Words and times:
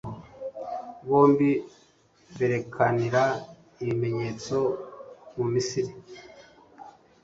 bombi 1.07 1.49
berekanira 2.37 3.23
ibimenyetso 3.81 4.57
mu 5.35 5.45
misiri 5.53 5.91